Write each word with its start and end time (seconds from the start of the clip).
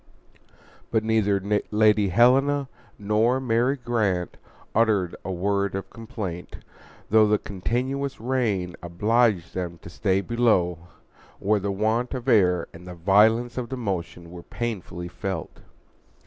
But 0.89 1.03
neither 1.03 1.39
Lady 1.69 2.09
Helena 2.09 2.67
nor 2.97 3.39
Mary 3.39 3.75
Grant 3.75 4.35
uttered 4.73 5.15
a 5.23 5.31
word 5.31 5.75
of 5.75 5.91
complaint, 5.91 6.55
though 7.11 7.27
the 7.27 7.37
continuous 7.37 8.19
rain 8.19 8.75
obliged 8.81 9.53
them 9.53 9.77
to 9.83 9.91
stay 9.91 10.21
below, 10.21 10.79
where 11.37 11.59
the 11.59 11.71
want 11.71 12.15
of 12.15 12.27
air 12.27 12.67
and 12.73 12.87
the 12.87 12.95
violence 12.95 13.59
of 13.59 13.69
the 13.69 13.77
motion 13.77 14.31
were 14.31 14.41
painfully 14.41 15.07
felt. 15.07 15.59